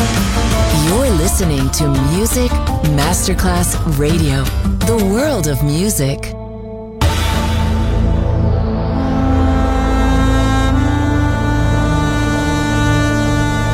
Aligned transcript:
You're 0.00 1.10
listening 1.10 1.70
to 1.70 1.88
Music 2.14 2.50
Masterclass 2.96 3.76
Radio, 3.98 4.44
the 4.86 4.96
world 5.12 5.46
of 5.46 5.62
music. 5.62 6.18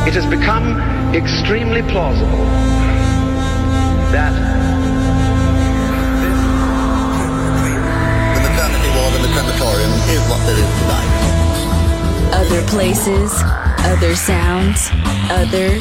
It 0.07 0.15
has 0.15 0.27
become 0.27 0.79
extremely 1.15 1.82
plausible 1.82 2.46
that 4.12 4.32
The 8.34 8.40
maternity 8.40 8.90
ward 8.96 9.14
and 9.14 9.24
the 9.24 9.32
crematorium 9.34 9.93
is 10.11 10.22
what 10.29 10.40
there 10.46 10.58
is 10.58 10.70
tonight. 10.80 11.11
Other 12.34 12.62
places, 12.68 13.32
other 13.84 14.14
sounds, 14.14 14.90
other 15.30 15.80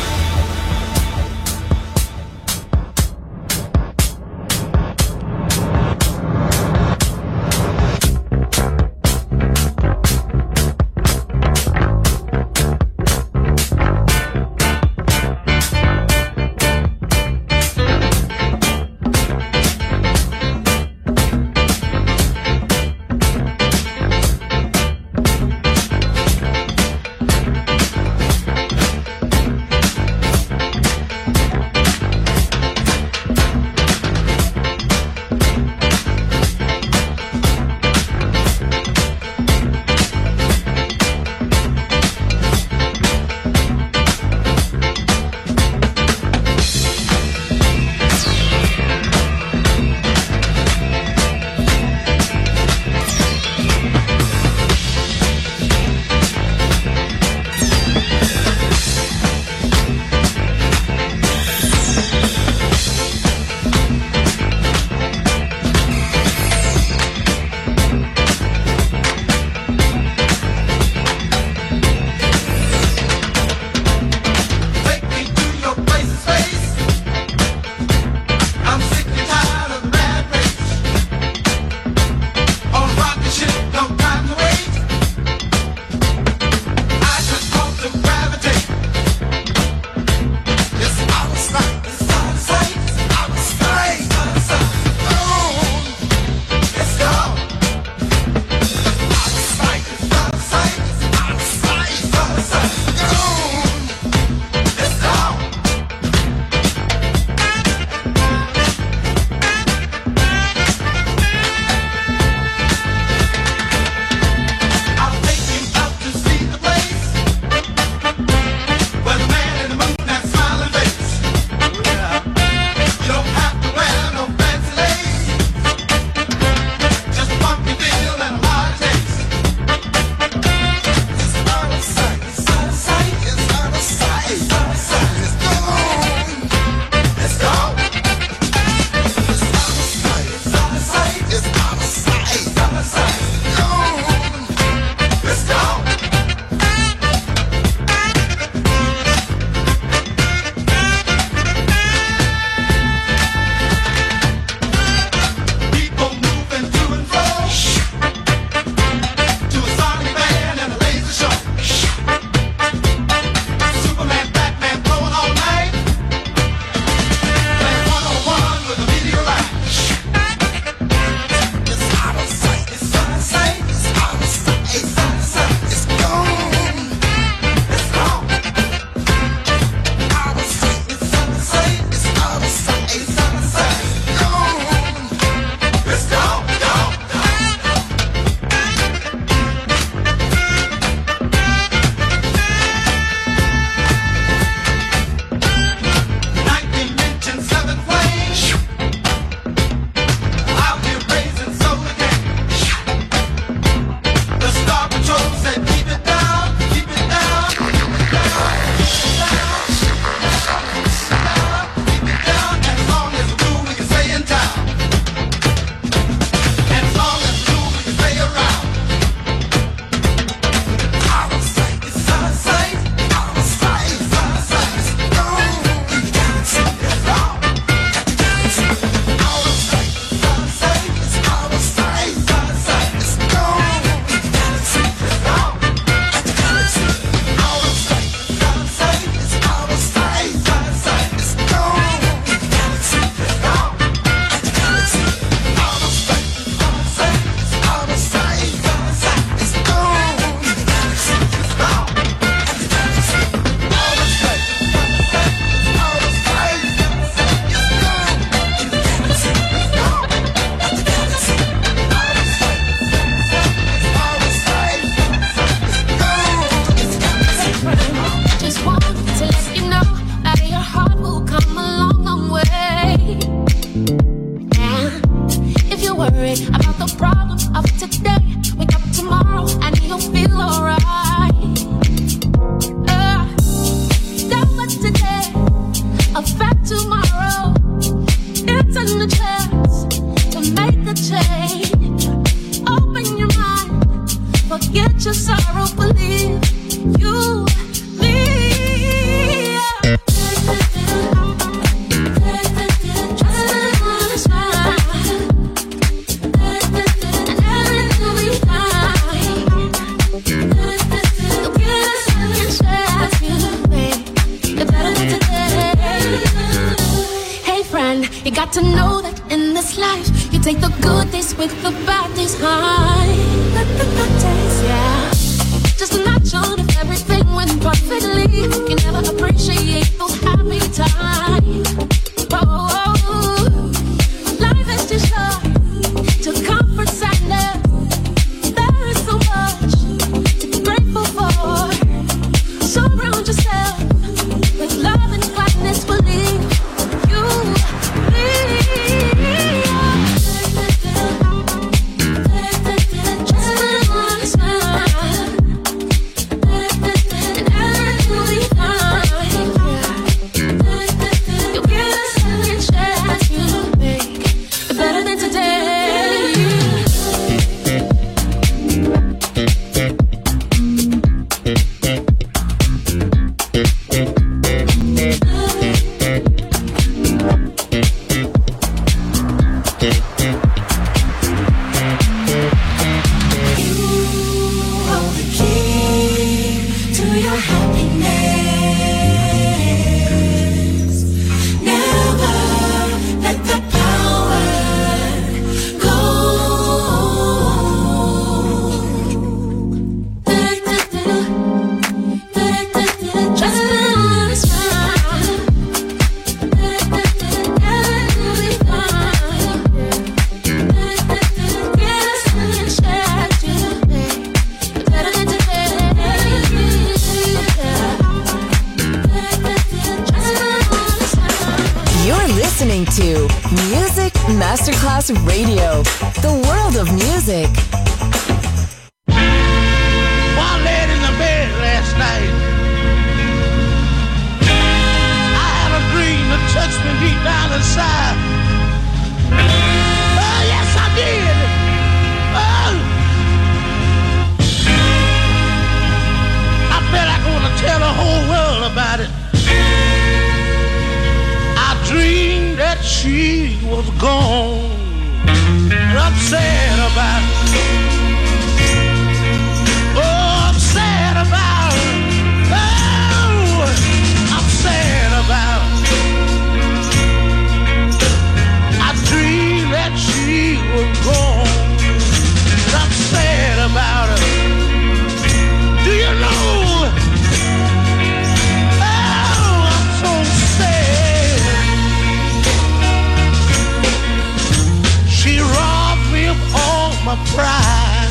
my 487.11 487.25
pride. 487.33 488.07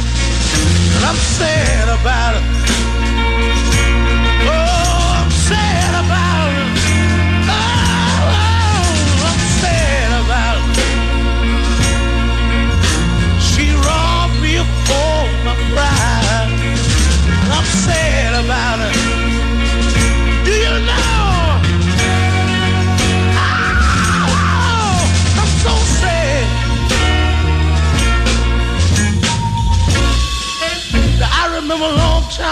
And 0.96 1.04
I'm 1.06 1.16
sad 1.16 1.88
about 1.88 2.36
it. 2.36 2.59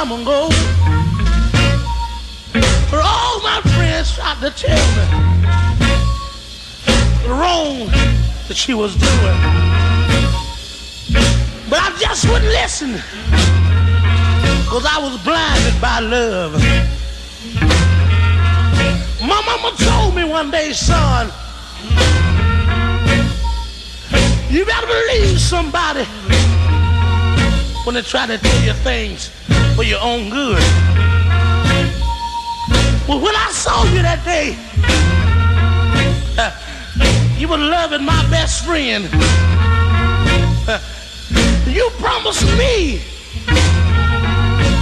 time 0.04 0.12
ago. 0.22 0.48
But 2.88 3.00
all 3.02 3.42
my 3.42 3.60
friends 3.74 4.14
tried 4.14 4.38
to 4.42 4.50
tell 4.50 4.86
me 4.96 5.04
the 7.24 7.30
wrong 7.30 7.88
that 8.46 8.54
she 8.54 8.74
was 8.74 8.94
doing. 8.94 9.38
But 11.68 11.80
I 11.80 11.96
just 11.98 12.28
wouldn't 12.28 12.52
listen. 12.62 12.92
Cause 14.70 14.86
I 14.86 14.98
was 15.02 15.16
blinded 15.24 15.80
by 15.80 15.98
love. 15.98 16.52
My 19.20 19.40
mama 19.48 19.76
told 19.78 20.14
me 20.14 20.22
one 20.22 20.52
day, 20.52 20.72
son, 20.72 21.26
you 24.48 24.64
better 24.64 24.86
believe 24.86 25.40
somebody 25.40 26.04
when 27.84 27.96
they 27.96 28.02
try 28.02 28.26
to 28.28 28.38
tell 28.38 28.64
you 28.64 28.72
things 28.84 29.30
for 29.78 29.84
your 29.84 30.02
own 30.02 30.28
good. 30.28 30.58
Well, 33.06 33.20
when 33.20 33.36
I 33.36 33.48
saw 33.52 33.84
you 33.94 34.02
that 34.02 34.20
day, 34.24 34.58
uh, 36.36 36.50
you 37.38 37.46
were 37.46 37.58
loving 37.58 38.04
my 38.04 38.28
best 38.28 38.64
friend. 38.64 39.08
Uh, 40.66 40.80
you 41.70 41.88
promised 42.00 42.42
me 42.58 43.02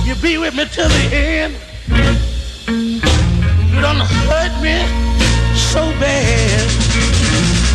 you'd 0.06 0.22
be 0.22 0.38
with 0.38 0.56
me 0.56 0.64
till 0.64 0.88
the 0.88 1.04
end. 1.12 1.54
You 3.68 3.80
done 3.82 4.00
hurt 4.00 4.54
me 4.64 4.80
so 5.54 5.82
bad. 6.00 6.70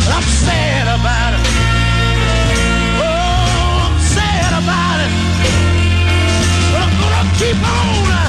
I'm 0.09 0.23
sad 0.41 0.87
about 0.99 1.39
it. 1.39 1.50
keep 7.41 7.55
on. 7.55 8.20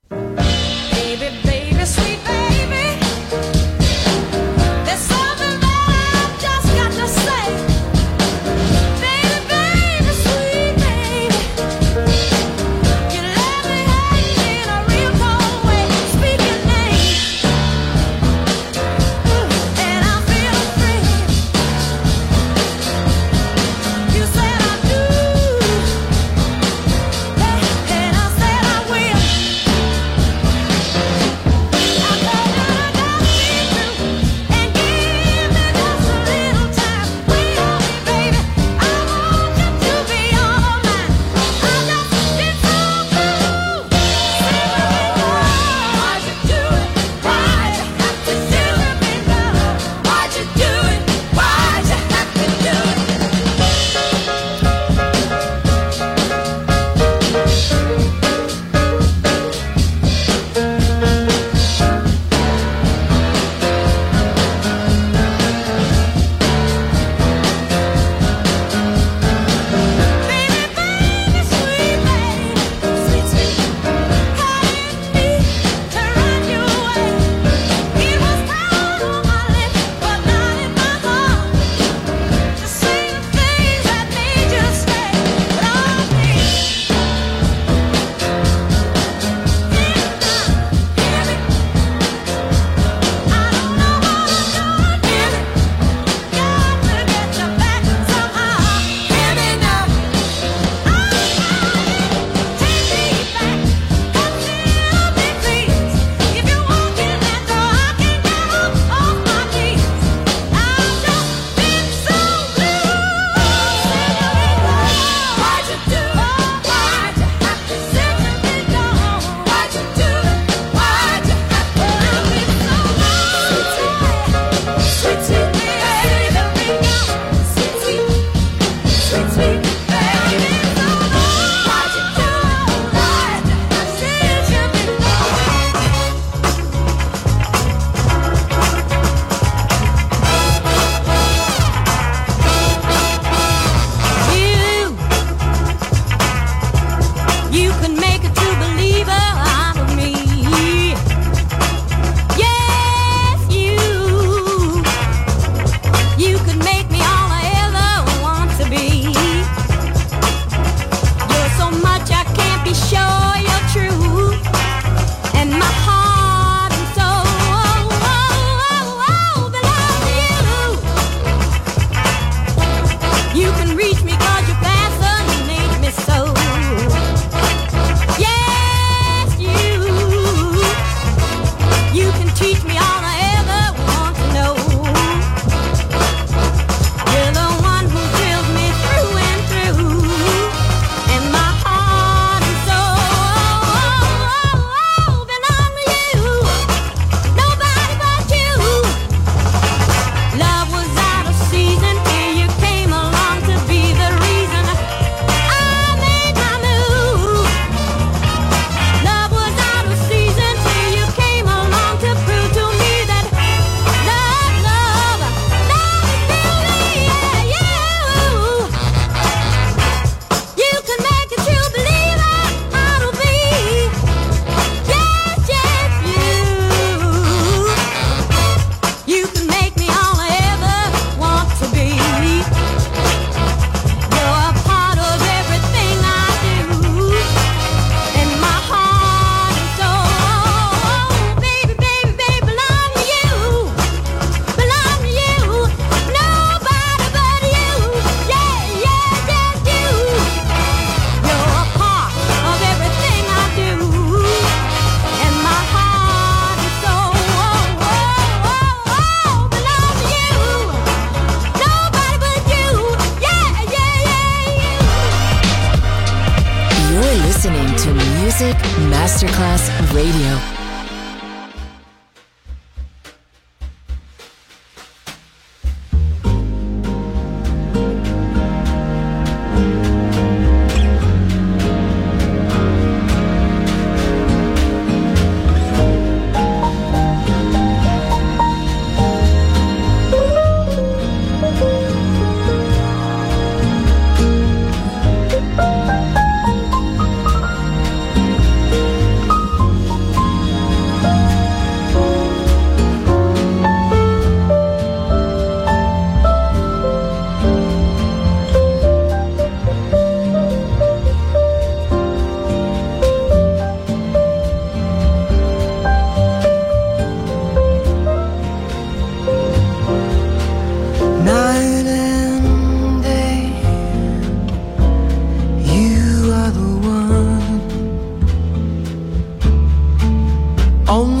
Anla 330.91 331.20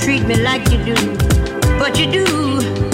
treat 0.00 0.24
me 0.26 0.36
like 0.36 0.70
you 0.70 0.82
do, 0.82 0.94
but 1.78 1.98
you 1.98 2.10
do. 2.10 2.89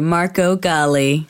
Marco 0.00 0.56
Gally. 0.56 1.26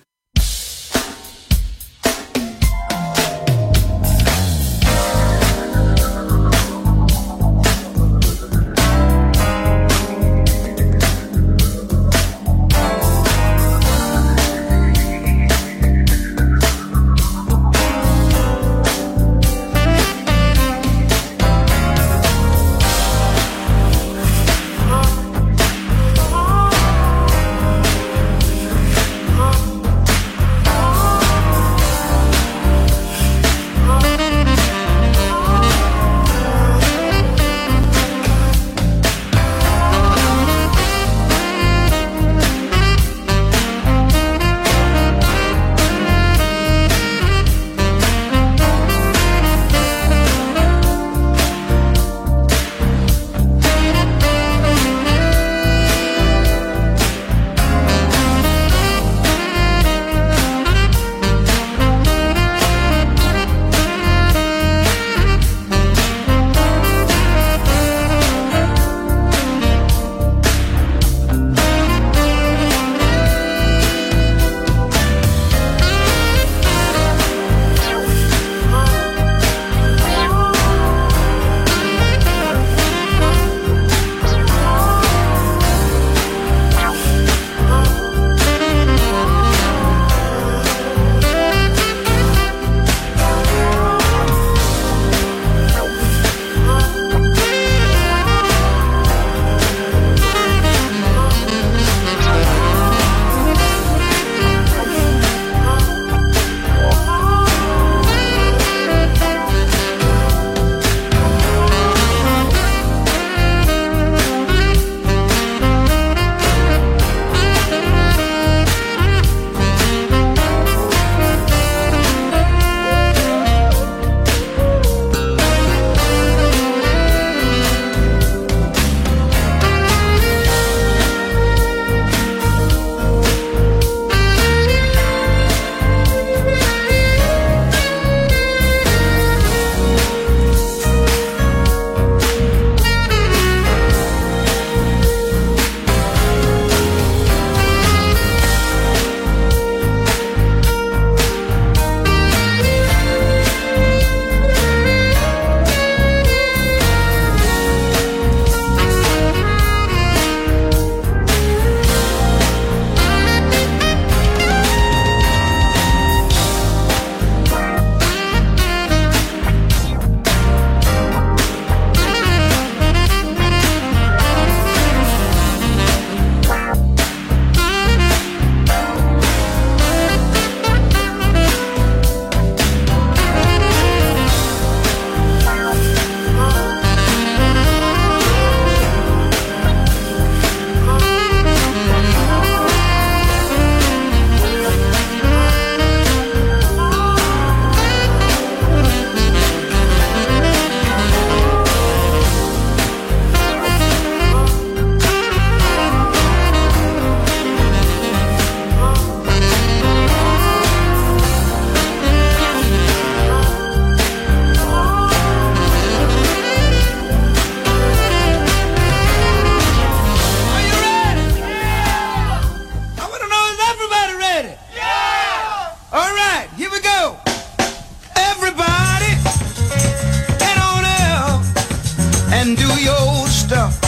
And 232.37 232.57
do 232.57 232.69
your 232.81 233.27
stuff. 233.29 233.81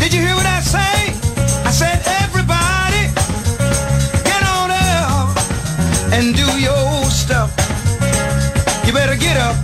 Did 0.00 0.12
you 0.12 0.20
hear 0.20 0.34
what 0.34 0.46
I 0.46 0.60
say? 0.60 0.94
I 1.68 1.70
said 1.70 1.98
everybody, 2.22 3.04
get 4.28 4.42
on 4.56 4.70
up 4.70 5.30
and 6.12 6.34
do 6.34 6.48
your 6.58 7.04
stuff. 7.10 7.50
You 8.84 8.92
better 8.92 9.16
get 9.16 9.36
up. 9.36 9.56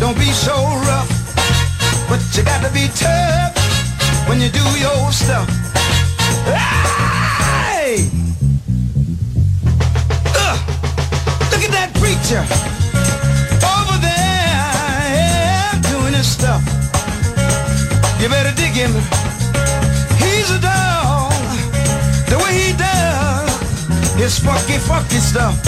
Don't 0.00 0.18
be 0.18 0.32
so 0.32 0.54
rough, 0.88 1.10
but 2.08 2.20
you 2.34 2.42
got 2.42 2.64
to 2.66 2.72
be 2.72 2.88
tough 2.96 3.49
when 4.30 4.40
you 4.40 4.48
do 4.48 4.62
your 4.78 5.10
stuff. 5.10 5.48
Hey! 7.66 8.06
Ugh. 10.46 10.58
Look 11.50 11.62
at 11.66 11.72
that 11.74 11.90
preacher 11.98 12.42
over 13.74 13.96
there 13.98 15.02
yeah, 15.18 15.74
doing 15.90 16.14
his 16.14 16.30
stuff. 16.30 16.62
You 18.22 18.28
better 18.28 18.54
dig 18.54 18.70
him. 18.70 18.94
He's 20.22 20.48
a 20.54 20.60
dog. 20.62 21.34
The 22.30 22.38
way 22.38 22.54
he 22.54 22.70
does 22.78 23.50
his 24.14 24.38
funky, 24.38 24.78
funky 24.78 25.18
stuff. 25.18 25.58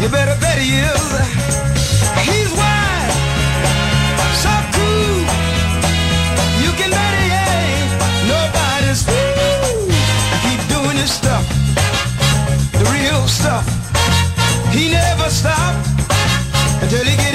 You 0.00 0.08
better 0.08 0.38
bet 0.40 0.58
he 0.58 0.78
is. 0.78 1.06
He's 2.22 2.52
wide, 2.54 2.81
stuff. 13.42 13.66
He 14.72 14.92
never 14.92 15.28
stopped 15.28 15.84
until 16.80 17.04
he 17.04 17.16
gave 17.16 17.31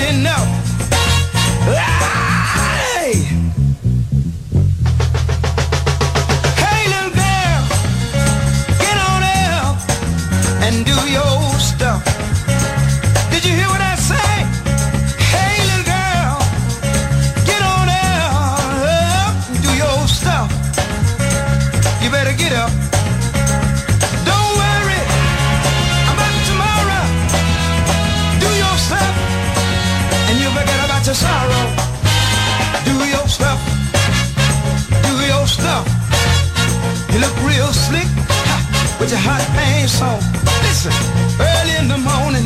with 39.00 39.10
your 39.10 39.22
hot 39.22 39.42
pants 39.54 40.02
on. 40.02 40.20
Listen, 40.66 40.94
early 41.40 41.76
in 41.78 41.88
the 41.88 41.98
morning, 41.98 42.46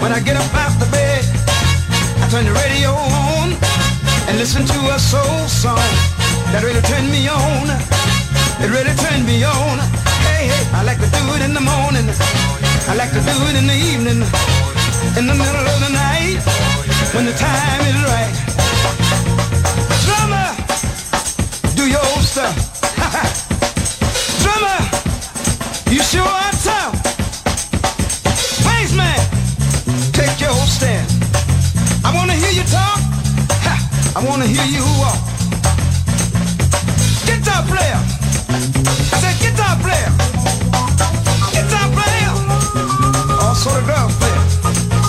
when 0.00 0.12
I 0.12 0.20
get 0.20 0.36
up 0.36 0.50
out 0.54 0.74
the 0.78 0.88
bed, 0.90 1.22
I 2.22 2.28
turn 2.30 2.46
the 2.46 2.54
radio 2.54 2.94
on 2.94 3.54
and 4.28 4.38
listen 4.38 4.64
to 4.66 4.78
a 4.94 4.98
soul 4.98 5.46
song 5.46 5.90
that 6.52 6.62
really 6.62 6.82
turned 6.86 7.10
me 7.10 7.26
on. 7.28 7.66
It 8.62 8.70
really 8.70 8.94
turned 8.94 9.26
me 9.26 9.42
on. 9.44 9.78
Hey, 10.26 10.48
hey, 10.48 10.64
I 10.72 10.82
like 10.82 10.98
to 11.02 11.10
do 11.10 11.22
it 11.34 11.42
in 11.42 11.52
the 11.54 11.64
morning. 11.64 12.06
I 12.90 12.94
like 12.94 13.10
to 13.10 13.22
do 13.22 13.36
it 13.50 13.54
in 13.58 13.66
the 13.66 13.78
evening. 13.90 14.22
In 15.18 15.26
the 15.26 15.34
middle 15.34 15.66
of 15.66 15.78
the 15.82 15.92
night, 15.92 16.40
when 17.14 17.26
the 17.26 17.34
time 17.34 17.82
is 17.90 17.98
right. 18.06 18.34
Drummer, 20.06 20.48
do 21.74 21.84
your 21.90 22.06
stuff. 22.22 22.75
I 34.16 34.24
wanna 34.24 34.46
hear 34.46 34.64
you 34.64 34.80
walk. 34.96 35.20
Guitar 37.28 37.60
player. 37.68 38.00
I 39.12 39.16
said 39.20 39.36
guitar 39.44 39.76
player. 39.84 40.08
Guitar 41.52 41.84
player. 41.92 42.32
Also 43.44 43.68
the 43.76 43.82
drum 43.84 44.08
player. 44.16 44.42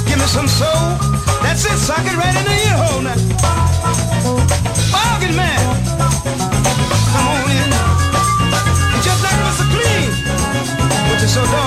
Give 0.07 0.19
me 0.19 0.27
some 0.27 0.49
soul. 0.49 0.99
That's 1.41 1.63
it. 1.63 1.79
Sock 1.79 2.03
it 2.03 2.17
right 2.19 2.35
in 2.35 2.43
the 2.51 2.57
ear 2.67 2.75
hole 2.75 2.99
now. 2.99 3.15
Organ 4.91 5.33
man. 5.39 5.63
Come 7.07 7.27
on 7.31 7.47
in. 7.47 7.71
Just 9.07 9.23
like 9.23 9.39
Mr. 9.47 9.71
Clean. 9.71 10.11
But 11.07 11.19
you're 11.21 11.31
so 11.31 11.45
doggone 11.45 11.66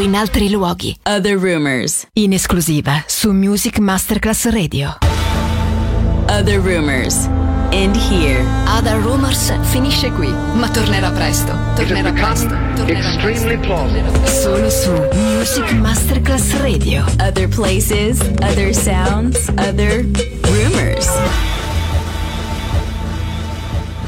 in 0.00 0.14
altri 0.14 0.50
luoghi. 0.50 0.96
Other 1.04 1.38
Rumors. 1.38 2.06
In 2.14 2.32
esclusiva 2.32 3.04
su 3.06 3.32
Music 3.32 3.78
Masterclass 3.78 4.48
Radio. 4.48 4.98
Other 6.28 6.60
Rumors. 6.60 7.28
End 7.70 7.96
here. 7.96 8.44
Other 8.66 9.00
Rumors 9.00 9.52
finisce 9.62 10.10
qui, 10.12 10.32
ma 10.54 10.68
tornerà 10.70 11.10
presto. 11.10 11.56
Tornerà 11.76 12.12
presto. 12.12 12.48
Tornerà 12.74 12.98
extremely 12.98 13.58
presto. 13.58 13.66
plausible. 13.66 14.26
Solo 14.26 14.70
su 14.70 14.90
Music 15.14 15.70
Masterclass 15.72 16.52
Radio. 16.60 17.04
Other 17.20 17.48
places, 17.48 18.20
other 18.40 18.74
sounds, 18.74 19.48
other 19.56 20.04
rumors. 20.42 21.08